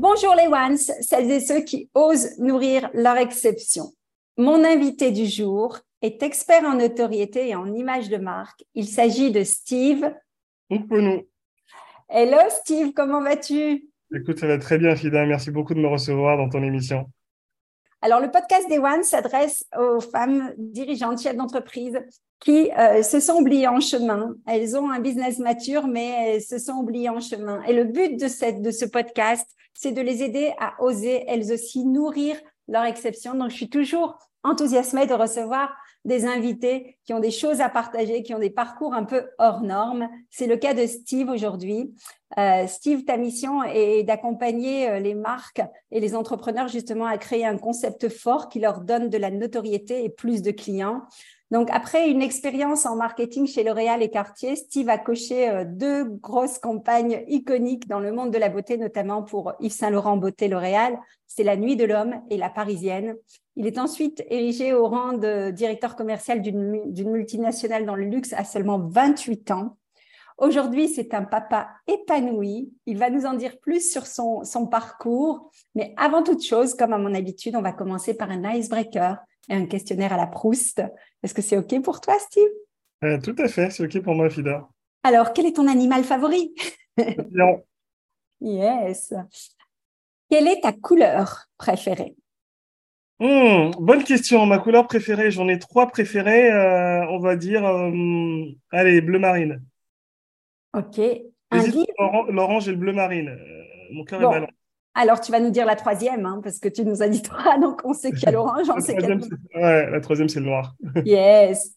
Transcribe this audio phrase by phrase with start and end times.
[0.00, 3.90] Bonjour les ones, celles et ceux qui osent nourrir leur exception.
[4.36, 8.62] Mon invité du jour est expert en notoriété et en image de marque.
[8.76, 10.14] Il s'agit de Steve.
[10.70, 11.26] nous.
[12.08, 13.88] Hello Steve, comment vas-tu?
[14.14, 15.26] Écoute, ça va très bien, Fida.
[15.26, 17.10] Merci beaucoup de me recevoir dans ton émission.
[18.00, 21.98] Alors, le podcast des One s'adresse aux femmes dirigeantes, chefs d'entreprise
[22.40, 24.34] qui euh, se sont oubliées en chemin.
[24.46, 27.62] Elles ont un business mature, mais elles se sont oubliées en chemin.
[27.64, 31.52] Et le but de, cette, de ce podcast, c'est de les aider à oser elles
[31.52, 32.36] aussi nourrir
[32.68, 33.34] leur exception.
[33.34, 35.70] Donc, je suis toujours enthousiasmée de recevoir
[36.04, 39.62] des invités qui ont des choses à partager, qui ont des parcours un peu hors
[39.62, 40.08] normes.
[40.30, 41.92] C'est le cas de Steve aujourd'hui.
[42.38, 47.44] Euh, Steve, ta mission est d'accompagner euh, les marques et les entrepreneurs justement à créer
[47.44, 51.02] un concept fort qui leur donne de la notoriété et plus de clients.
[51.50, 56.04] Donc, après une expérience en marketing chez L'Oréal et Cartier, Steve a coché euh, deux
[56.04, 60.48] grosses campagnes iconiques dans le monde de la beauté, notamment pour Yves Saint Laurent Beauté
[60.48, 60.98] L'Oréal.
[61.26, 63.16] C'est La Nuit de l'Homme et La Parisienne.
[63.56, 68.44] Il est ensuite érigé au rang de directeur commercial d'une multinationale dans le luxe à
[68.44, 69.78] seulement 28 ans.
[70.36, 72.70] Aujourd'hui, c'est un papa épanoui.
[72.86, 75.50] Il va nous en dire plus sur son, son parcours.
[75.74, 79.16] Mais avant toute chose, comme à mon habitude, on va commencer par un icebreaker
[79.48, 80.82] et un questionnaire à la Proust.
[81.22, 82.48] Est-ce que c'est OK pour toi, Steve?
[83.04, 84.68] Euh, Tout à fait, c'est OK pour moi, Fida.
[85.02, 86.54] Alors, quel est ton animal favori?
[87.30, 87.64] Lion.
[88.40, 89.14] yes.
[90.30, 92.14] Quelle est ta couleur préférée?
[93.20, 94.44] Hmm, Bonne question.
[94.46, 96.52] Ma couleur préférée, j'en ai trois préférées.
[96.52, 99.64] Euh, on va dire, euh, allez, bleu marine.
[100.74, 101.00] OK.
[101.50, 101.62] Un
[102.30, 103.36] L'orange et le bleu marine.
[103.92, 104.48] mon cœur est ballon.
[105.00, 107.56] Alors, tu vas nous dire la troisième, hein, parce que tu nous as dit trois,
[107.62, 110.40] donc on sait qu'il y a l'orange, on sait qu'il y Ouais, la troisième, c'est
[110.40, 110.74] le noir.
[111.06, 111.72] yes.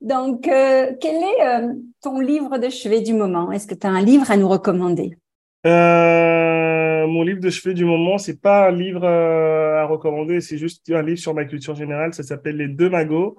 [0.00, 3.52] Donc, euh, quel est euh, ton livre de chevet du moment?
[3.52, 5.16] Est-ce que tu as un livre à nous recommander?
[5.64, 10.90] Euh, Mon livre de chevet du moment, c'est pas un livre à recommander, c'est juste
[10.90, 12.14] un livre sur ma culture générale.
[12.14, 13.36] Ça s'appelle Les Deux Magots.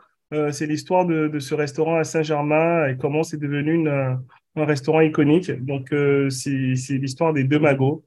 [0.51, 4.17] c'est l'histoire de, de, ce restaurant à Saint-Germain et comment c'est devenu une,
[4.55, 5.51] un restaurant iconique.
[5.66, 5.89] Donc,
[6.29, 8.05] c'est l'histoire des deux magots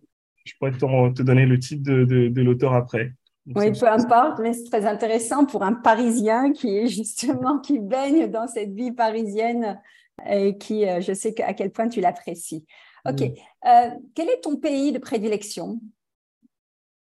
[0.49, 3.13] je pourrais te, donner le titre de, l'auteur après.
[3.55, 8.29] oui, peu importe, mais c'est très intéressant pour un Parisien qui est justement qui baigne
[8.29, 9.81] dans cette vie parisienne
[10.29, 12.65] et qui, euh, je sais à quel point tu l'apprécies.
[13.09, 13.23] Ok.
[13.23, 15.81] Euh, quel est ton pays de prédilection?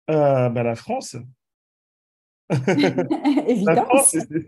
[0.10, 1.18] Euh, ben, La France.
[3.48, 4.02] Évidemment.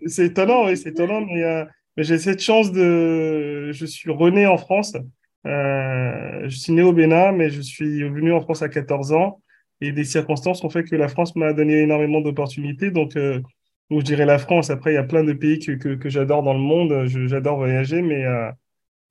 [0.05, 1.65] C'est étonnant, oui, c'est étonnant, mais,
[1.97, 3.71] mais j'ai cette chance de.
[3.71, 4.93] Je suis rené en France.
[5.45, 9.41] Euh, je suis né au Bénin, mais je suis venu en France à 14 ans
[9.81, 12.91] et des circonstances ont fait que la France m'a donné énormément d'opportunités.
[12.91, 13.41] Donc, euh,
[13.89, 14.69] je dirais la France.
[14.69, 17.05] Après, il y a plein de pays que, que, j'adore dans le monde.
[17.05, 18.49] J'adore voyager, mais, euh,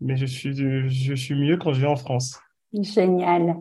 [0.01, 2.41] mais je, suis, je suis mieux quand je vais en France.
[2.73, 3.57] Génial.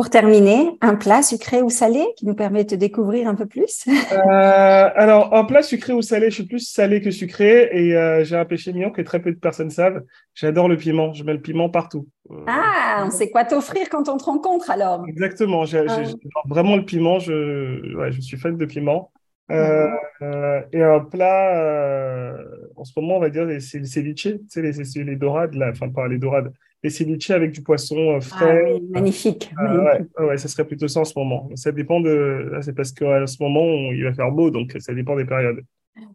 [0.00, 3.84] Pour terminer, un plat sucré ou salé qui nous permet de découvrir un peu plus?
[4.12, 8.24] Euh, Alors, un plat sucré ou salé, je suis plus salé que sucré et euh,
[8.24, 10.02] j'ai un péché mignon que très peu de personnes savent.
[10.34, 12.08] J'adore le piment, je mets le piment partout.
[12.30, 16.40] Euh, ah, on sait quoi t'offrir quand on te rencontre alors Exactement, j'adore ah.
[16.48, 19.12] vraiment le piment, je, ouais, je suis fan de piment.
[19.50, 19.86] Euh,
[20.22, 20.64] mhm.
[20.72, 22.38] et un plat,
[22.74, 25.90] en ce moment, on va dire, c'est le ceviche, c'est les, les dorades, là, enfin
[25.90, 28.80] pas les dorades, les ceviches avec du poisson euh, ah frais.
[28.90, 29.52] magnifique.
[29.60, 31.48] Euh, ouais, ça serait plutôt ça en ce moment.
[31.54, 32.52] Ça dépend de.
[32.62, 35.62] C'est parce qu'à ce moment, il va faire beau, donc ça dépend des périodes.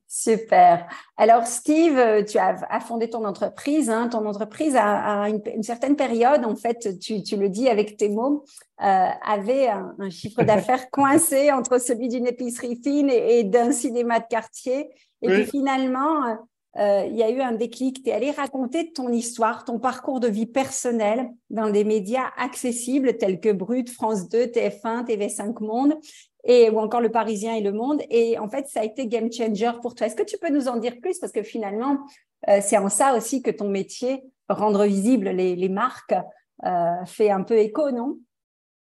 [0.07, 0.87] Super.
[1.17, 3.89] Alors, Steve, tu as, fondé ton entreprise.
[3.89, 4.07] Hein.
[4.07, 8.45] Ton entreprise, à, une, certaine période, en fait, tu, le dis avec tes mots,
[8.81, 14.25] euh, avait un, chiffre d'affaires coincé entre celui d'une épicerie fine et, d'un cinéma de
[14.29, 14.89] quartier.
[15.21, 16.37] Et puis finalement,
[16.77, 20.19] euh, il y a eu un déclic, tu es allé raconter ton histoire, ton parcours
[20.19, 25.93] de vie personnelle dans des médias accessibles tels que Brut, France 2, TF1, TV5 Monde.
[26.43, 28.01] et, ou encore Le Parisien et Le Monde.
[28.09, 30.07] Et en fait, ça a été game changer pour toi.
[30.07, 31.17] Est-ce que tu peux nous en dire plus?
[31.17, 31.99] Parce que finalement,
[32.49, 36.15] euh, c'est en ça aussi que ton métier, rendre visible les, marques,
[36.65, 38.17] euh, fait un peu écho, non?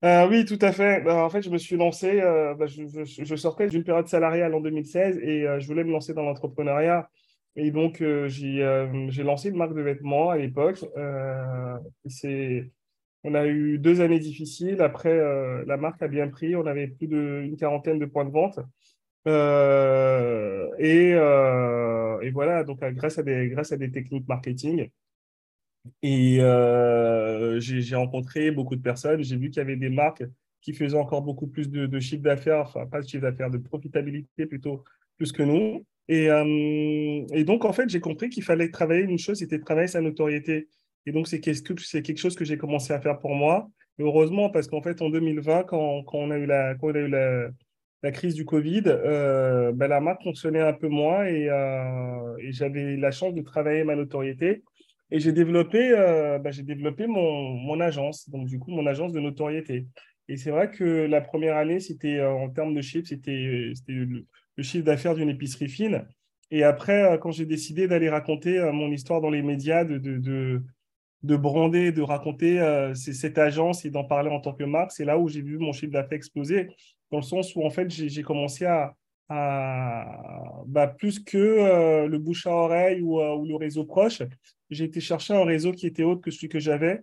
[0.03, 1.01] Oui, tout à fait.
[1.01, 2.21] Bah, en fait, je me suis lancé,
[2.57, 7.09] bah, je, sortais d'une période salariale en 2016 et je voulais me lancer dans l'entrepreneuriat.
[7.55, 10.83] Et donc, j'ai lancé une marque de vêtements à l'époque.
[12.07, 12.71] c'est
[13.23, 14.81] on a eu deux années difficiles.
[14.81, 16.55] Après, euh, la marque a bien pris.
[16.55, 18.59] On avait plus d'une quarantaine de points de vente.
[19.27, 24.89] Euh, et, euh, voilà, donc grâce à des, grâce à des techniques marketing.
[26.01, 26.37] Et
[27.59, 29.23] j'ai rencontré beaucoup de personnes.
[29.23, 30.23] J'ai vu qu'il y avait des marques
[30.61, 33.57] qui faisaient encore beaucoup plus de, de chiffre d'affaires, enfin pas de chiffre d'affaires, de
[33.57, 34.83] profitabilité plutôt,
[35.17, 35.83] plus que nous.
[36.13, 36.27] Et,
[37.33, 40.67] et donc, en fait, j'ai compris qu'il fallait travailler une chose, c'était travailler sa notoriété.
[41.05, 43.69] Et donc, c'est quelque chose que j'ai commencé à faire pour moi.
[43.99, 49.71] heureusement, parce qu'en fait, en 2020, quand, on a eu la, crise du Covid, euh,
[49.71, 53.83] ben, la marque fonctionnait un peu moins et, euh, et j'avais la chance de travailler
[53.83, 54.63] ma notoriété.
[55.11, 59.19] Et j'ai développé, euh, ben, développé mon, mon, agence, donc du coup, mon agence de
[59.19, 59.87] notoriété.
[60.27, 63.73] Et c'est vrai que la première année, c'était en termes de chiffres, c'était
[64.55, 66.05] le, chiffre d'affaires d'une épicerie fine.
[66.49, 70.61] Et après, quand j'ai décidé d'aller raconter mon histoire dans les médias, de, de, de
[71.23, 75.05] de brander, de raconter euh, cette agence et d'en parler en tant que marque, c'est
[75.05, 76.69] là où j'ai vu mon chiffre d'affaires exploser,
[77.11, 78.95] dans le sens où en fait j'ai commencé à,
[79.29, 84.21] bah, plus que euh, le bouche à oreille euh, ou, le réseau proche,
[84.69, 87.01] j'ai été chercher un réseau qui était autre que celui que j'avais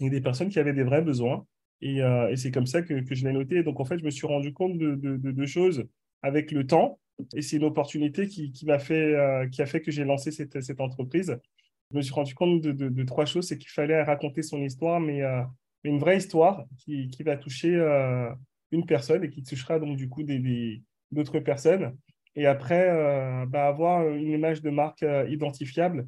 [0.00, 1.46] et des personnes qui avaient des vrais besoins.
[1.82, 2.00] Et,
[2.36, 3.62] c'est comme ça que, je l'ai noté.
[3.62, 5.86] Donc en fait, je me suis rendu compte de deux choses
[6.22, 6.98] avec le temps.
[7.34, 9.16] Et c'est une opportunité qui, m'a fait,
[9.50, 11.38] qui a fait que j'ai lancé cette, cette entreprise
[11.90, 13.48] je me suis rendu compte de, trois choses.
[13.48, 15.42] C'est qu'il fallait raconter son histoire, mais euh,
[15.84, 18.30] une vraie histoire qui, va toucher euh,
[18.72, 20.22] une personne et qui touchera donc du coup
[21.12, 21.96] d'autres personnes.
[22.34, 26.06] Et après, euh, bah, avoir une image de marque identifiable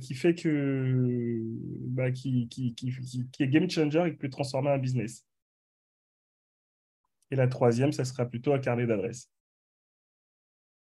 [0.00, 1.38] qui fait que
[1.88, 2.74] bah, qui, qui,
[3.40, 5.26] est game changer et qui peut transformer un business.
[7.30, 9.30] Et la troisième, ça sera plutôt un carnet d'adresses.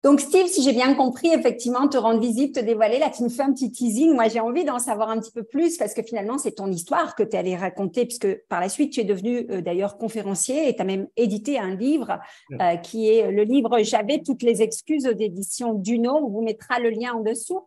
[0.03, 3.31] Donc, Steve, si j'ai bien compris, effectivement, te rendre visite, te dévoiler, là, tu nous
[3.31, 4.13] fais un petit teasing.
[4.15, 7.15] Moi, j'ai envie d'en savoir un petit peu plus parce que finalement, c'est ton histoire
[7.15, 10.69] que tu es allé raconter, puisque par la suite, tu es devenu euh, d'ailleurs conférencier
[10.69, 12.19] et tu as même édité un livre
[12.61, 16.17] euh, qui est le livre J'avais toutes les excuses d'édition Duno.
[16.17, 17.61] On vous mettra le lien en dessous.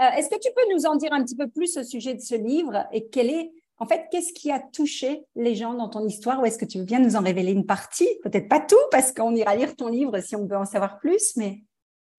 [0.00, 2.20] Euh, est-ce que tu peux nous en dire un petit peu plus au sujet de
[2.20, 6.04] ce livre et quel est, en fait, qu'est-ce qui a touché les gens dans ton
[6.06, 6.40] histoire?
[6.40, 8.08] Ou est-ce que tu veux bien nous en révéler une partie?
[8.22, 11.36] Peut-être pas tout parce qu'on ira lire ton livre si on veut en savoir plus,
[11.36, 11.62] mais.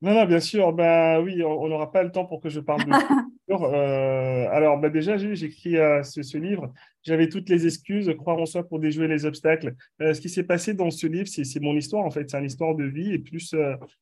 [0.01, 0.71] Non, non, bien sûr.
[0.71, 2.91] Bah, oui, on n'aura pas le temps pour que je parle de
[3.51, 6.71] euh, alors, bah, déjà, j'ai écrit euh, ce, livre.
[7.03, 9.75] J'avais toutes les excuses, croire en soi pour déjouer les obstacles.
[10.01, 12.29] Euh, ce qui s'est passé dans ce livre, c'est mon histoire, en fait.
[12.29, 13.11] C'est une histoire de vie.
[13.13, 13.53] Et plus,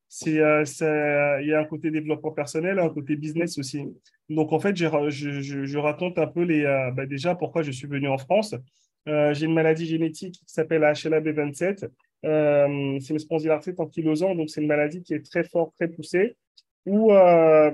[0.08, 3.84] c'est il y a un côté développement personnel, un côté business aussi.
[4.30, 6.64] Donc, en fait, je, je, je raconte un peu les,
[6.96, 8.54] bah, déjà pourquoi je suis venu en France.
[9.08, 11.88] j'ai une maladie génétique qui s'appelle HLA-B27
[12.26, 16.36] euh, c'est une spondylarthrite ankylosante, donc c'est une maladie qui est très forte, très poussée,
[16.86, 17.72] ou euh,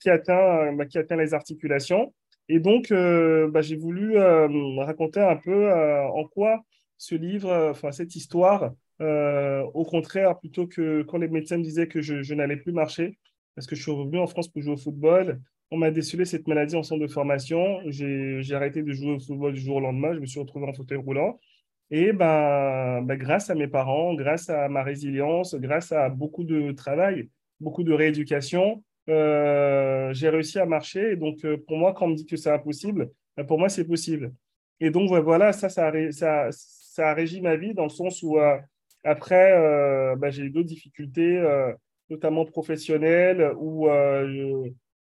[0.00, 2.12] qui, atteint, bah, qui atteint les articulations.
[2.48, 6.62] Et donc, euh, bah, j'ai voulu raconter un peu en quoi
[6.98, 12.00] ce livre, enfin cette histoire, au contraire, plutôt que quand les médecins me disaient que
[12.00, 13.18] je, n'allais plus marcher,
[13.54, 16.46] parce que je suis revenu en France pour jouer au football, on m'a décelé cette
[16.46, 17.80] maladie en centre de formation.
[17.86, 20.14] J'ai arrêté de jouer au football du jour au lendemain.
[20.14, 21.40] Je me suis retrouvé en fauteuil roulant.
[21.90, 26.72] Et ben, ben, grâce à mes parents, grâce à ma résilience, grâce à beaucoup de
[26.72, 27.28] travail,
[27.60, 31.16] beaucoup de rééducation, euh, j'ai réussi à marcher.
[31.16, 33.84] Donc, euh, pour moi, quand on me dit que c'est impossible, ben, pour moi, c'est
[33.84, 34.32] possible.
[34.80, 38.38] Et donc, voilà, ça, ça ça, ça a régi ma vie dans le sens où,
[38.38, 38.58] euh,
[39.04, 39.52] après,
[40.16, 41.40] ben, j'ai eu d'autres difficultés,
[42.10, 43.88] notamment professionnelles, où,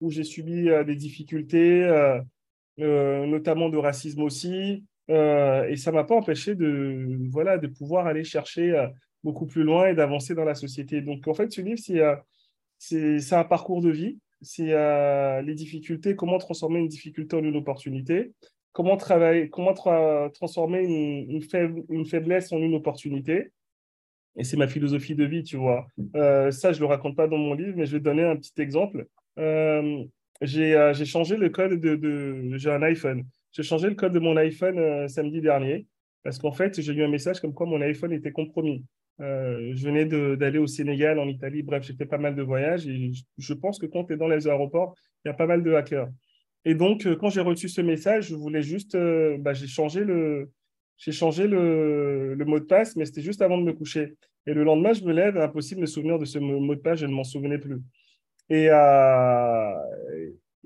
[0.00, 1.84] où j'ai subi des difficultés,
[2.78, 4.84] notamment de racisme aussi.
[5.10, 8.88] Euh, et ça m'a pas empêché de, voilà, de pouvoir aller chercher euh,
[9.24, 11.00] beaucoup plus loin et d'avancer dans la société.
[11.00, 14.18] Donc, en fait, ce livre, c'est euh, un parcours de vie.
[14.40, 14.72] C'est
[15.42, 18.30] les difficultés, comment transformer une difficulté en une opportunité,
[18.70, 21.42] comment, travailler, comment transformer une,
[21.88, 23.50] une, faiblesse en une opportunité.
[24.36, 25.88] Et c'est ma philosophie de vie, tu vois.
[26.14, 28.36] ça, je ne le raconte pas dans mon livre, mais je vais te donner un
[28.36, 29.08] petit exemple.
[30.40, 33.24] j'ai changé le code de, de j'ai un iPhone.
[33.52, 35.86] J'ai changé le code de mon iPhone euh, samedi dernier
[36.22, 38.84] parce qu'en fait, j'ai eu un message comme quoi mon iPhone était compromis.
[39.20, 42.86] Euh, je venais d'aller au Sénégal, en Italie, bref, j'ai fait pas mal de voyages
[42.86, 45.62] et je, pense que quand tu es dans les aéroports, il y a pas mal
[45.62, 46.08] de hackers.
[46.64, 48.96] Et donc, euh, quand j'ai reçu ce message, je voulais juste,
[49.38, 50.48] bah, j'ai changé le,
[52.46, 54.14] mot de passe, mais c'était juste avant de me coucher.
[54.46, 57.00] Et le lendemain, je me lève, impossible de me souvenir de ce mot de passe,
[57.00, 57.80] je ne m'en souvenais plus.
[58.50, 58.68] Et,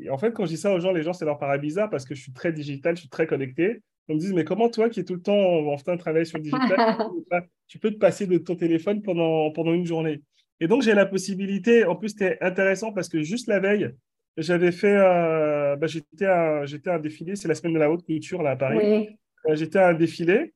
[0.05, 1.91] et, en fait, quand je dis ça aux gens, les gens, ça leur paraît bizarre
[1.91, 3.83] parce que je suis très digital, je suis très connecté.
[4.09, 6.25] Ils me disent, mais comment toi qui es tout le temps en train de travailler
[6.25, 6.99] sur le digital,
[7.69, 10.21] tu peux te passer de ton téléphone pendant, pendant une journée?
[10.61, 13.93] Et donc, j'ai la possibilité, en plus, c'était intéressant parce que juste la veille,
[14.37, 17.91] j'avais fait, euh, bah, j'étais à, j'étais à un défilé, c'est la semaine de la
[17.91, 18.79] haute culture là à Paris.
[18.81, 19.09] Oui.
[19.49, 20.55] Euh, j'étais à un défilé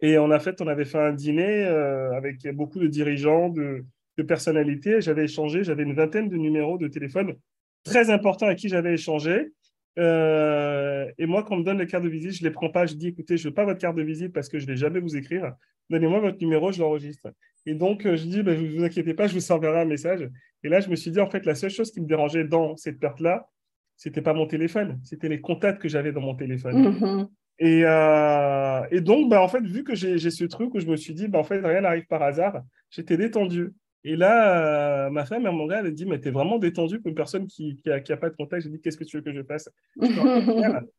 [0.00, 3.84] et on a fait, on avait fait un dîner euh, avec beaucoup de dirigeants, de,
[4.16, 5.00] de personnalités.
[5.00, 7.34] J'avais échangé, j'avais une vingtaine de numéros de téléphone
[7.84, 9.52] très importants à qui j'avais échangé.
[9.98, 12.70] Euh, et moi, quand on me donne les cartes de visite, je ne les prends
[12.70, 12.86] pas.
[12.86, 14.72] Je dis, écoutez, je ne veux pas votre carte de visite parce que je ne
[14.72, 15.52] vais jamais vous écrire.
[15.90, 17.32] Donnez-moi votre numéro, je l'enregistre.
[17.66, 20.28] Et donc, je dis, ne vous inquiétez pas, je vous enverrai un message.
[20.62, 22.76] Et là, je me suis dit, en fait, la seule chose qui me dérangeait dans
[22.76, 23.48] cette perte-là,
[23.96, 26.88] c'était pas mon téléphone, c'était les contacts que j'avais dans mon téléphone.
[26.88, 27.28] Mm-hmm.
[27.58, 30.96] Et, euh, et, donc, bah, en fait, vu que j'ai ce truc où je me
[30.96, 33.72] suis dit, bah, en fait, rien n'arrive par hasard, j'étais détendu.
[34.04, 37.08] Et là, euh, ma femme, à mon gars, elle dit, mais t'es vraiment détendu pour
[37.08, 38.62] une personne qui n'a a, pas de contact.
[38.62, 39.68] J'ai dit, qu'est-ce que tu veux que je fasse?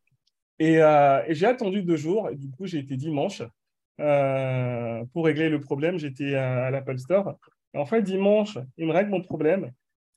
[0.60, 2.30] Et, euh, et j'ai attendu deux jours.
[2.30, 3.42] Et du coup, j'ai été dimanche
[3.98, 5.98] pour régler le problème.
[5.98, 7.36] J'étais à, à l'Apple Store.
[7.74, 9.72] en fait, dimanche, il me règle mon problème.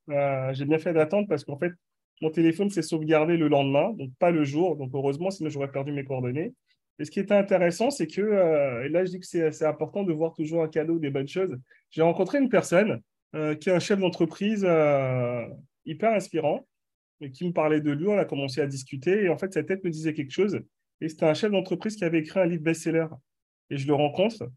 [0.06, 1.72] j'ai bien fait d'attendre parce qu'en fait,
[2.20, 4.76] mon téléphone s'est sauvegardé le lendemain, donc pas le jour.
[4.76, 6.52] Donc heureusement, sinon j'aurais perdu mes coordonnées.
[6.98, 10.04] Et ce qui était intéressant, c'est que, euh, et là je dis que c'est important
[10.04, 11.56] de voir toujours un cadeau, des bonnes choses.
[11.90, 13.00] J'ai rencontré une personne
[13.34, 15.44] euh, qui est un chef d'entreprise euh,
[15.84, 16.66] hyper inspirant,
[17.20, 18.06] et qui me parlait de lui.
[18.06, 20.60] On a commencé à discuter, et en fait sa tête me disait quelque chose.
[21.00, 23.06] Et c'était un chef d'entreprise qui avait écrit un livre best-seller.
[23.70, 24.48] Et je le rencontre,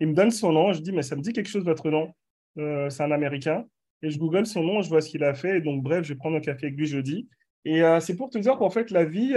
[0.00, 2.12] il me donne son nom, je dis, mais ça me dit quelque chose votre nom.
[2.56, 3.64] c'est un Américain
[4.02, 5.58] et je google son nom, je vois ce qu'il a fait.
[5.58, 7.28] Et donc, bref, je vais prendre un café avec lui jeudi.
[7.66, 9.36] Et c'est pour te dire qu'en fait, la vie,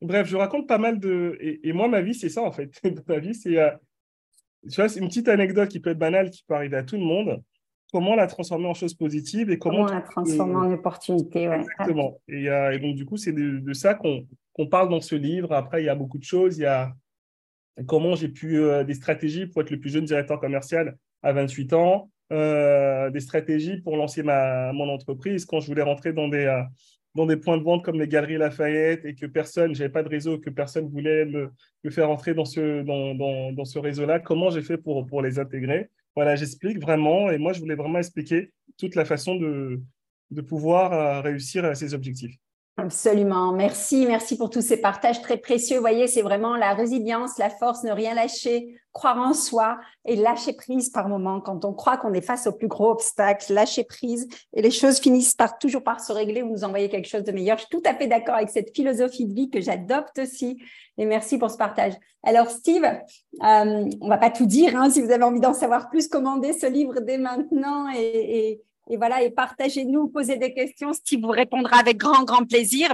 [0.00, 1.36] bref, je raconte pas mal de.
[1.40, 2.70] Et, moi, ma vie, c'est ça, en fait.
[3.08, 3.58] ma vie, c'est.
[3.58, 3.70] Euh,
[4.68, 6.96] tu vois, c'est une petite anecdote qui peut être banale, qui peut arriver à tout
[6.96, 7.42] le monde.
[7.92, 9.86] Comment la transformer en chose positive et comment.
[9.86, 11.60] Comment la transformer en opportunité, ouais.
[11.60, 12.20] Exactement.
[12.28, 15.52] Et, et, donc, du coup, c'est de, ça qu'on parle dans ce livre.
[15.52, 16.58] Après, il y a beaucoup de choses.
[16.58, 16.92] Il y a
[17.86, 18.60] comment j'ai pu.
[18.86, 23.78] des stratégies pour être le plus jeune directeur commercial à 28 ans euh, des stratégies
[23.78, 25.44] pour lancer ma, mon entreprise.
[25.44, 26.62] Quand je voulais rentrer dans des, euh,
[27.14, 30.08] dans des points de vente comme les Galeries Lafayette et que personne, j'avais pas de
[30.08, 31.50] réseau, que personne voulait me,
[31.90, 35.38] faire rentrer dans ce, dans, dans, dans ce réseau-là, comment j'ai fait pour, pour les
[35.38, 35.90] intégrer?
[36.14, 37.30] Voilà, j'explique vraiment.
[37.30, 39.80] Et moi, je voulais vraiment expliquer toute la façon de,
[40.30, 42.36] de pouvoir euh, réussir à ces objectifs.
[42.80, 43.52] Absolument.
[43.52, 44.06] Merci.
[44.06, 45.76] Merci pour tous ces partages très précieux.
[45.76, 50.16] Vous voyez, c'est vraiment la résilience, la force, ne rien lâcher, croire en soi et
[50.16, 51.42] lâcher prise par moment.
[51.42, 54.98] Quand on croit qu'on est face au plus gros obstacle, lâcher prise et les choses
[54.98, 57.58] finissent par toujours par se régler ou nous envoyer quelque chose de meilleur.
[57.58, 60.62] Je suis tout à fait d'accord avec cette philosophie de vie que j'adopte aussi.
[60.96, 61.92] Et merci pour ce partage.
[62.22, 64.74] Alors, Steve, euh, on va pas tout dire.
[64.74, 67.98] Hein, si vous avez envie d'en savoir plus, commandez ce livre dès maintenant et,
[68.48, 70.92] et et voilà, et partagez-nous, posez des questions.
[70.92, 72.92] Steve vous répondra avec grand, grand plaisir.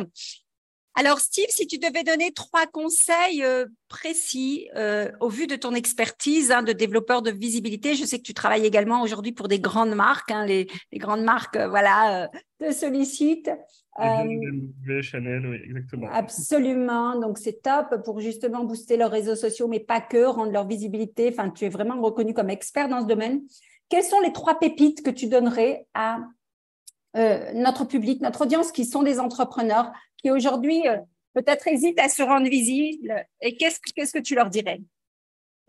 [0.99, 5.75] Alors, Steve, si tu devais donner trois conseils euh, précis euh, au vu de ton
[5.75, 9.61] expertise hein, de développeur de visibilité, je sais que tu travailles également aujourd'hui pour des
[9.61, 13.51] grandes marques, hein, les, grandes marques, euh, voilà, te sollicitent.
[13.99, 16.09] Chanel, oui, exactement.
[16.11, 17.21] Absolument.
[17.21, 21.29] Donc, c'est top pour justement booster leurs réseaux sociaux, mais pas que, rendre leur visibilité.
[21.31, 23.43] Enfin, tu es vraiment reconnu comme expert dans ce domaine.
[23.89, 26.19] Quelles sont les trois pépites que tu donnerais à
[27.17, 30.99] euh, notre public, notre audience qui sont des entrepreneurs qui aujourd'hui euh,
[31.35, 34.81] peut-être hésitent à se rendre visible et qu'est-ce, qu'est-ce que tu leur dirais?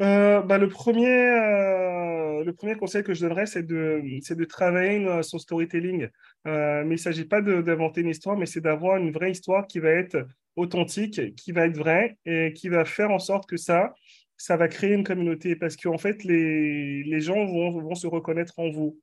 [0.01, 5.23] Euh, bah, le, premier, le premier conseil que je donnerais, c'est de, c'est de travailler
[5.23, 6.07] son storytelling.
[6.45, 9.79] mais il ne s'agit pas d'inventer une histoire, mais c'est d'avoir une vraie histoire qui
[9.79, 13.95] va être authentique, qui va être vraie et qui va faire en sorte que ça,
[14.37, 18.57] ça va créer une communauté parce qu'en fait, les, les gens vont, vont, se reconnaître
[18.59, 18.99] en vous.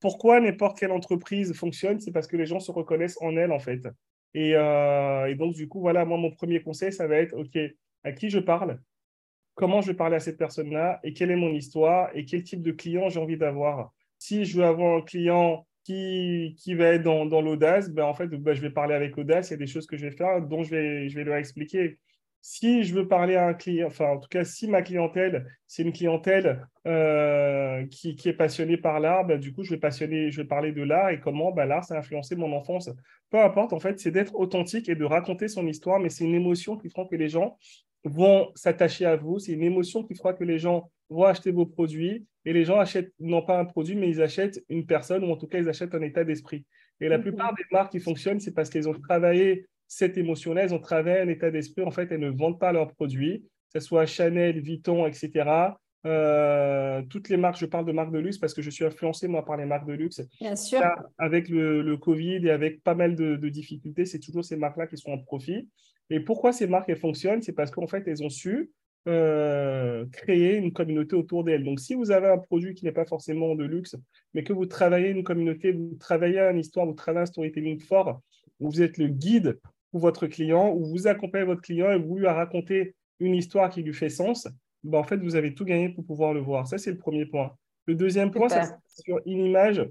[0.00, 3.58] Pourquoi n'importe quelle entreprise fonctionne C'est parce que les gens se reconnaissent en elle, en
[3.58, 3.86] fait.
[4.34, 7.58] Et, euh, et, donc, du coup, voilà, moi, mon premier conseil, ça va être, OK,
[8.04, 8.80] à qui je parle?
[9.54, 11.00] Comment je vais parler à cette personne-là?
[11.02, 12.10] Et quelle est mon histoire?
[12.14, 13.92] Et quel type de client j'ai envie d'avoir?
[14.18, 18.14] Si je veux avoir un client qui, qui va être dans, dans l'audace, ben, en
[18.14, 19.50] fait, ben, je vais parler avec audace.
[19.50, 21.36] Il y a des choses que je vais faire dont je vais, je vais leur
[21.36, 21.98] expliquer
[22.40, 25.82] si je veux parler à un client, enfin en tout cas si ma clientèle, c'est
[25.82, 30.30] une clientèle euh, qui, qui, est passionnée par l'art, ben, du coup je vais, passionner,
[30.30, 32.90] je vais parler de l'art et comment ben, l'art ça a influencé mon enfance.
[33.30, 36.34] Peu importe, en fait, c'est d'être authentique et de raconter son histoire, mais c'est une
[36.34, 37.58] émotion qui fera que les gens
[38.04, 41.66] vont s'attacher à vous, c'est une émotion qui fera que les gens vont acheter vos
[41.66, 45.30] produits et les gens achètent non pas un produit, mais ils achètent une personne ou
[45.30, 46.64] en tout cas ils achètent un état d'esprit.
[47.00, 47.24] Et la mhm.
[47.24, 51.18] plupart des marques qui fonctionnent, c'est parce qu'elles ont travaillé cette émotion-là, elles ont travaillé
[51.18, 51.82] un état d'esprit.
[51.82, 53.40] En fait, elles ne vendent pas leurs produits,
[53.72, 55.72] que ce soit Chanel, Vuitton, etc.
[56.06, 59.26] Euh, toutes les marques, je parle de marques de luxe parce que je suis influencé
[59.26, 60.20] moi par les marques de luxe.
[60.40, 60.80] Bien sûr.
[61.16, 65.10] avec le, Covid et avec pas mal de, difficultés, c'est toujours ces marques-là qui sont
[65.10, 65.68] en profit.
[66.10, 67.42] Et pourquoi ces marques elles fonctionnent?
[67.42, 68.70] C'est parce qu'en fait elles ont su
[69.08, 71.64] euh, créer une communauté autour d'elles.
[71.64, 73.96] Donc si vous avez un produit qui n'est pas forcément de luxe,
[74.34, 78.20] mais que vous travaillez une communauté, vous travaillez une histoire, vous travaillez un storytelling fort,
[78.60, 79.58] vous êtes le guide
[79.90, 83.82] pour votre client, où vous accompagnez votre client et vous lui racontez une histoire qui
[83.82, 84.48] lui fait sens,
[84.84, 86.66] ben, en fait, vous avez tout gagné pour pouvoir le voir.
[86.66, 87.52] Ça, c'est le premier point.
[87.86, 89.84] Le deuxième point, c'est sur une image,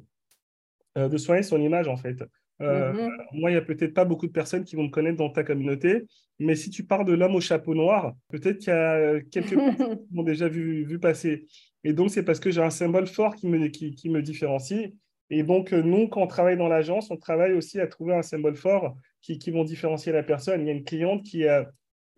[0.97, 2.23] euh, de soigner son image, en fait.
[2.61, 3.09] Euh, mm-hmm.
[3.33, 5.43] Moi, il n'y a peut-être pas beaucoup de personnes qui vont me connaître dans ta
[5.43, 6.05] communauté,
[6.39, 9.97] mais si tu parles de l'homme au chapeau noir, peut-être qu'il y a quelques personnes
[9.97, 11.45] qui m'ont déjà vu, vu, passer.
[11.83, 14.91] Et donc, c'est parce que j'ai un symbole fort qui me, qui, qui me différencie.
[15.29, 18.55] Et donc, nous, quand on travaille dans l'agence, on travaille aussi à trouver un symbole
[18.55, 18.95] fort
[19.27, 20.61] qui, qui vont différencier la personne.
[20.61, 21.69] Il y a une cliente qui a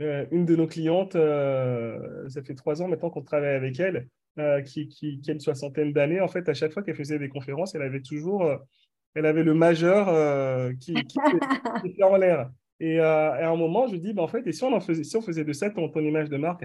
[0.01, 4.07] euh, une de nos clientes, euh, ça fait trois ans maintenant qu'on travaille avec elle,
[4.37, 6.21] euh, qui, qui, a une soixantaine d'années.
[6.21, 8.47] En fait, à chaque fois qu'elle faisait des conférences, elle avait toujours,
[9.15, 10.07] elle avait le majeur
[10.79, 12.49] qui, était en l'air.
[12.79, 15.17] Et, à un moment, je dis, bah, en fait, et si on, en faisait, si
[15.17, 16.63] on faisait de ça ton, ton image de marque?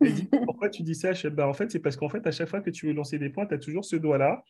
[0.00, 1.12] Elle dit, pourquoi tu dis ça?
[1.30, 3.30] Bah, En fait, c'est parce qu'en fait, à chaque fois que tu veux lancer des
[3.30, 4.42] points, tu as toujours ce doigt-là.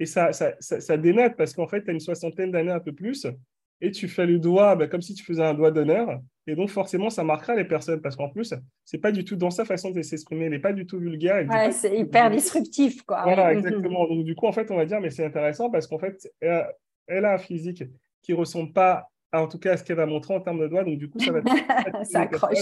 [0.00, 2.80] Et ça, ça, ça, ça dénote parce qu'en fait, tu as une soixantaine d'années un
[2.80, 3.26] peu plus
[3.80, 6.20] et tu fais le doigt bah, comme si tu faisais un doigt d'honneur.
[6.46, 8.54] Et donc, forcément, ça marquera les personnes parce qu'en plus,
[8.84, 11.44] c'est pas du tout dans sa façon de s'exprimer, elle n'est pas du tout vulgaire.
[11.48, 13.22] Ouais, c'est hyper disruptif, quoi.
[13.24, 14.06] Voilà, exactement.
[14.06, 17.24] Donc, du coup, en fait, on va dire, mais c'est intéressant parce qu'en fait, elle
[17.24, 17.82] a, un physique
[18.22, 20.68] qui ne ressemble pas, en tout cas, à ce qu'elle va montrer en termes de
[20.68, 20.84] doigts.
[20.84, 21.40] Donc, du coup, ça va.
[22.04, 22.58] ça accroche.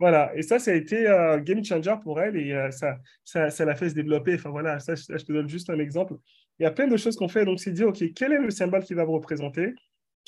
[0.00, 3.50] Voilà, et ça, ça a été un game changer pour elle et euh, ça, ça,
[3.50, 4.34] ça l'a fait se développer.
[4.34, 6.14] Enfin voilà, ça, je te donne juste un exemple.
[6.60, 7.44] Il y a plein de choses qu'on fait.
[7.44, 9.74] Donc, c'est dire, OK, quel est le symbole qui va vous représenter?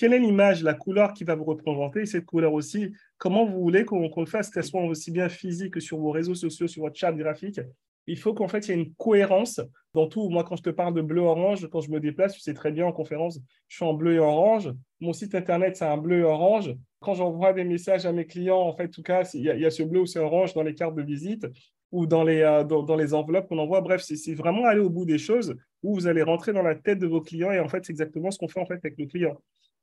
[0.00, 3.60] Quelle est l'image, la couleur qui va vous représenter, et cette couleur aussi, comment vous
[3.60, 6.84] voulez qu'on le fasse, qu'elle soit aussi bien physique que sur vos réseaux sociaux, sur
[6.84, 7.60] votre chat graphique?
[8.06, 9.60] Il faut qu'en fait, il y ait une cohérence
[9.92, 10.30] dans tout.
[10.30, 12.86] Moi, quand je te parle de bleu-orange, quand je me déplace, tu sais très bien
[12.86, 14.72] en conférence, je suis en bleu et orange.
[15.00, 16.74] Mon site internet, c'est un bleu et orange.
[17.00, 19.70] Quand j'envoie des messages à mes clients, en fait, en tout cas, il y, a,
[19.70, 21.46] ce bleu ou ce orange dans les cartes de visite
[21.92, 23.82] ou dans les, euh, dans, les enveloppes qu'on envoie.
[23.82, 27.00] Bref, c'est vraiment aller au bout des choses où vous allez rentrer dans la tête
[27.00, 29.06] de vos clients et en fait, c'est exactement ce qu'on fait en fait avec nos
[29.06, 29.36] clients.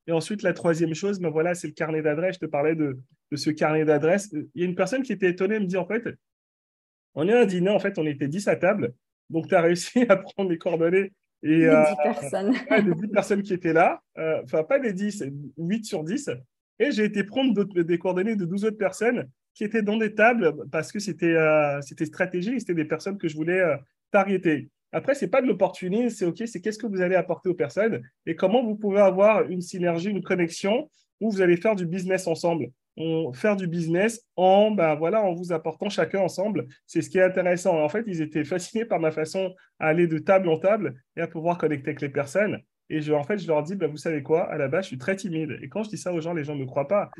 [0.06, 2.36] Et ensuite, la troisième chose, ben voilà, c'est le carnet d'adresse.
[2.36, 2.98] Je te parlais de,
[3.34, 4.30] ce carnet d'adresse.
[4.32, 6.02] Il y a une personne qui était étonnée, elle me dit en fait,
[7.14, 8.94] on est à un dîner, en fait, on était 10 à table.
[9.28, 11.12] Donc, tu as réussi à prendre les coordonnées.
[11.42, 12.52] Et, des 10 euh, personnes.
[12.84, 14.00] des 10 personnes qui étaient là.
[14.16, 15.24] Euh, enfin, pas des 10,
[15.58, 16.30] 8 sur 10.
[16.78, 20.54] Et j'ai été prendre des coordonnées de 12 autres personnes qui étaient dans des tables
[20.70, 23.60] parce que c'était euh, c'était stratégique, c'était des personnes que je voulais
[24.12, 24.70] targeter.
[24.92, 27.54] Après, ce n'est pas de l'opportunisme, c'est OK, c'est qu'est-ce que vous allez apporter aux
[27.54, 31.86] personnes et comment vous pouvez avoir une synergie, une connexion où vous allez faire du
[31.86, 32.68] business ensemble.
[32.96, 36.66] On, faire du business en, ben voilà, en vous apportant chacun ensemble.
[36.86, 37.80] C'est ce qui est intéressant.
[37.80, 41.20] En fait, ils étaient fascinés par ma façon à aller de table en table et
[41.20, 42.60] à pouvoir connecter avec les personnes.
[42.90, 44.88] Et je, en fait, je leur dis, ben, vous savez quoi, à la base, je
[44.88, 45.58] suis très timide.
[45.62, 47.10] Et quand je dis ça aux gens, les gens ne me croient pas.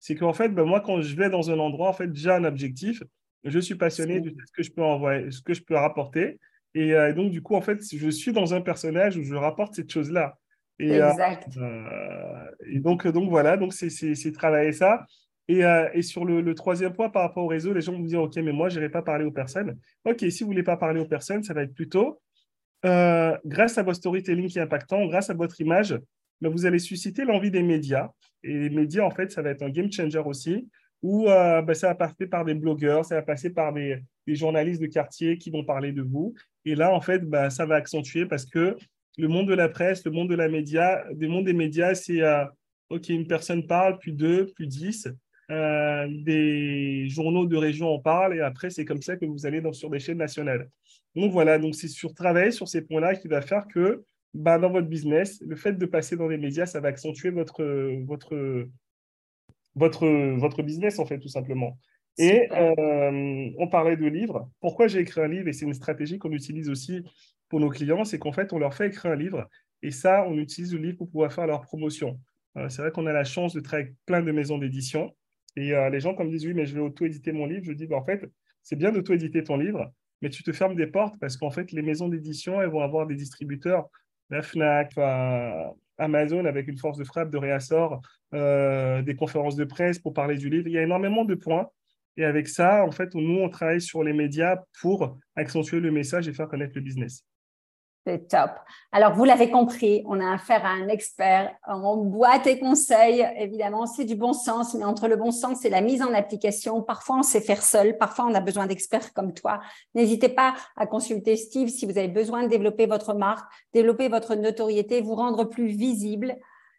[0.00, 2.44] c'est qu'en fait, ben, moi, quand je vais dans un endroit, en fait, j'ai un
[2.44, 3.02] objectif.
[3.44, 6.38] Je suis passionné de ce que je peux envoyer, ce que je peux rapporter.
[6.76, 9.74] Euh, et donc, du coup, en fait, je suis dans un personnage où je rapporte
[9.74, 10.38] cette chose-là.
[10.78, 11.56] Et, euh, exact.
[11.56, 15.06] Euh, et donc, donc, voilà, donc c'est travailler ça.
[15.46, 15.60] Et,
[15.92, 18.22] et sur le, le, troisième point par rapport au réseau, les gens vont me dire,
[18.22, 19.78] OK, mais moi, je n'irai pas parler aux personnes.
[20.04, 22.20] OK, si vous ne voulez pas parler aux personnes, ça va être plutôt,
[22.82, 25.98] grâce à votre storytelling qui est impactant, grâce à votre image,
[26.40, 28.08] mais vous allez susciter l'envie des médias.
[28.42, 30.66] Et les médias, en fait, ça va être un game changer aussi,
[31.02, 34.80] où ben, ça va passer par des blogueurs, ça va passer par des, des journalistes
[34.80, 36.34] de quartier qui vont parler de vous.
[36.64, 38.76] Et là, en fait, bah, ça va accentuer parce que
[39.16, 42.22] le monde de la presse, le monde de la média, des mondes des médias, c'est
[42.22, 42.44] euh,
[42.90, 45.08] OK, une personne parle, puis deux, puis dix.
[45.50, 49.60] Euh, des journaux de région en parlent et après, c'est comme ça que vous allez
[49.60, 50.70] dans, sur des chaînes nationales.
[51.14, 54.70] Donc voilà, donc c'est sur travailler sur ces points-là qui va faire que bah, dans
[54.70, 57.62] votre business, le fait de passer dans les médias, ça va accentuer votre,
[58.06, 58.66] votre,
[59.74, 60.06] votre,
[60.38, 61.78] votre business, en fait, tout simplement.
[62.18, 64.48] Et euh, on parlait de livres.
[64.60, 65.48] Pourquoi j'ai écrit un livre?
[65.48, 67.02] Et c'est une stratégie qu'on utilise aussi
[67.48, 69.48] pour nos clients, c'est qu'en fait, on leur fait écrire un livre.
[69.82, 72.18] Et ça, on utilise le livre pour pouvoir faire leur promotion.
[72.56, 75.14] Euh, c'est vrai qu'on a la chance de travailler avec plein de maisons d'édition.
[75.56, 77.86] Et euh, les gens, comme disent, oui, mais je vais auto-éditer mon livre, je dis,
[77.86, 78.24] bah, en fait,
[78.62, 81.82] c'est bien d'auto-éditer ton livre, mais tu te fermes des portes parce qu'en fait, les
[81.82, 83.88] maisons d'édition, elles vont avoir des distributeurs,
[84.30, 84.94] la FNAC,
[85.98, 88.00] Amazon avec une force de frappe de réassort,
[88.32, 90.66] des conférences de presse pour parler du livre.
[90.66, 91.68] Il y a énormément de points
[92.16, 96.28] et avec ça, en fait, nous, on travaille sur les médias pour accentuer le message
[96.28, 97.24] et faire connaître le business.
[98.06, 98.50] C'est top.
[98.92, 101.54] Alors, vous l'avez compris, on a affaire à un expert.
[101.66, 105.70] On boîte et conseils, évidemment, c'est du bon sens, mais entre le bon sens et
[105.70, 109.32] la mise en application, parfois on sait faire seul, parfois on a besoin d'experts comme
[109.32, 109.60] toi.
[109.94, 114.34] N'hésitez pas à consulter Steve si vous avez besoin de développer votre marque, développer votre
[114.34, 116.36] notoriété, vous rendre plus visible.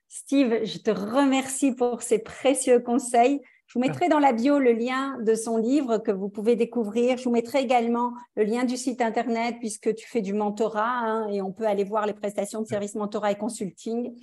[0.08, 3.42] Steve, je te remercie pour ces précieux conseils.
[3.68, 7.18] Je vous mettrai dans la bio le lien de son livre que vous pouvez découvrir.
[7.18, 11.28] Je vous mettrai également le lien du site internet puisque tu fais du mentorat hein,
[11.30, 14.14] et on peut aller voir les prestations de services mentorat et consulting.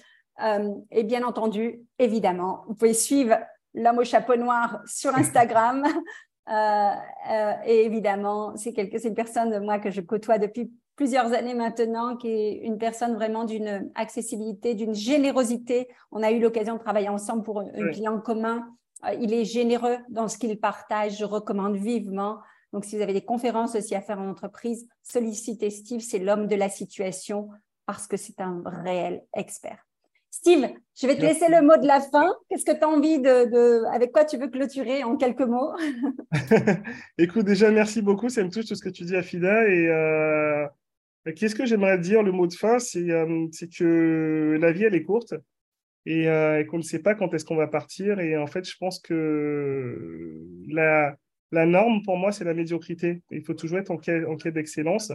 [0.43, 3.37] Euh, et bien entendu, évidemment, vous pouvez suivre
[3.75, 5.87] l'homme au chapeau noir sur Instagram.
[6.49, 6.55] Euh,
[7.31, 12.29] euh, et évidemment, c'est une personne moi que je côtoie depuis plusieurs années maintenant, qui
[12.29, 15.87] est une personne vraiment d'une accessibilité, d'une générosité.
[16.11, 18.67] On a eu l'occasion de travailler ensemble pour un, client commun
[19.21, 21.19] il est généreux dans ce qu'il partage.
[21.19, 22.39] Je recommande vivement.
[22.73, 26.01] Donc, si vous avez des conférences aussi à faire en entreprise, sollicitez Steve.
[26.01, 27.49] C'est l'homme de la situation
[27.87, 29.87] parce que c'est un réel expert.
[30.31, 32.35] Steve, je vais te laisser le mot de la fin.
[32.49, 35.73] Qu'est-ce que tu as envie de, Avec quoi tu veux clôturer en quelques mots?
[37.19, 38.31] Écoute, déjà, merci beaucoup.
[38.31, 39.69] Ça me touche tout ce que tu dis, Afida.
[39.69, 40.67] Et euh,
[41.37, 45.05] qu'est-ce que j'aimerais dire Le mot de fin, c'est euh, que la vie, elle est
[45.05, 45.35] courte.
[46.09, 48.21] Euh, et, qu'on ne sait pas quand est-ce qu'on va partir.
[48.21, 51.17] Et en fait, je pense que la,
[51.53, 53.23] norme pour moi, c'est la médiocrité.
[53.31, 55.13] Il faut toujours être en quête, en quête d'excellence.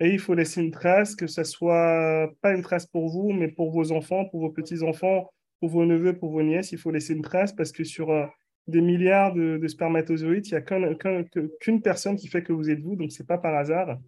[0.00, 3.48] Et il faut laisser une trace, que ce soit pas une trace pour vous, mais
[3.48, 5.30] pour vos enfants, pour vos petits-enfants,
[5.60, 6.72] pour vos neveux, pour vos nièces.
[6.72, 8.26] Il faut laisser une trace parce que sur euh,
[8.66, 11.24] des milliards de, de spermatozoïdes, il n'y a
[11.60, 13.98] qu'une personne qui fait que vous êtes vous, donc c'est pas par hasard.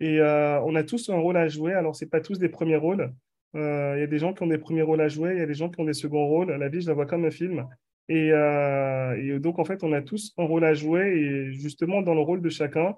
[0.00, 1.74] Et euh, on a tous un rôle à jouer.
[1.74, 3.12] Alors, c'est pas tous des premiers rôles.
[3.54, 5.42] Euh, il y a des gens qui ont des premiers rôles à jouer, il y
[5.42, 6.50] a des gens qui ont des seconds rôles.
[6.50, 7.66] La vie, je la vois comme un film.
[8.08, 11.06] Et, euh, et, donc, en fait, on a tous un rôle à jouer.
[11.08, 12.94] Et justement, dans le rôle de chacun,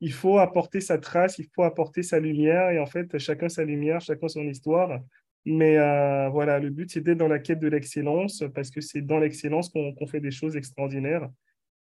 [0.00, 2.70] il faut apporter sa trace, il faut apporter sa lumière.
[2.70, 5.00] Et en fait, chacun sa lumière, chacun son histoire.
[5.44, 9.00] Mais euh, voilà, le but, c'est d'être dans la quête de l'excellence, parce que c'est
[9.00, 11.28] dans l'excellence qu'on fait des choses extraordinaires.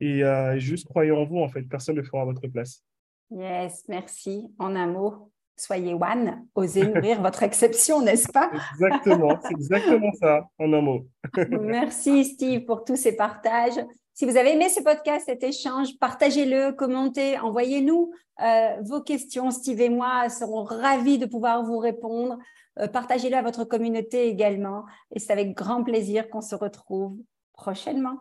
[0.00, 0.22] Et
[0.58, 1.62] juste croyez en vous, en fait.
[1.62, 2.84] Personne ne fera à votre place.
[3.30, 4.46] Yes, merci.
[4.58, 8.50] En un mot, soyez one, osez nourrir votre exception, n'est-ce pas?
[8.72, 11.06] Exactement, c'est exactement ça, en un mot.
[11.50, 13.80] Merci Steve pour tous ces partages.
[14.12, 18.12] Si vous avez aimé ce podcast, cet échange, partagez-le, commentez, envoyez-nous
[18.42, 19.50] euh, vos questions.
[19.50, 22.38] Steve et moi serons ravis de pouvoir vous répondre.
[22.78, 24.84] Euh, partagez-le à votre communauté également.
[25.14, 27.16] Et c'est avec grand plaisir qu'on se retrouve
[27.54, 28.18] prochainement.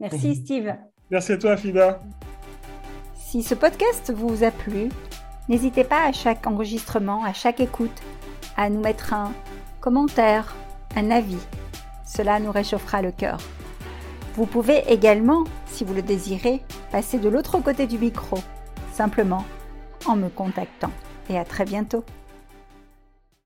[0.00, 0.74] Merci Steve.
[1.10, 2.00] Merci à toi, Fida.
[3.14, 4.88] Si ce podcast vous a plu,
[5.50, 8.00] N'hésitez pas à chaque enregistrement, à chaque écoute,
[8.56, 9.32] à nous mettre un
[9.80, 10.54] commentaire,
[10.94, 11.44] un avis.
[12.06, 13.38] Cela nous réchauffera le cœur.
[14.36, 18.38] Vous pouvez également, si vous le désirez, passer de l'autre côté du micro,
[18.92, 19.44] simplement
[20.06, 20.92] en me contactant.
[21.28, 22.04] Et à très bientôt.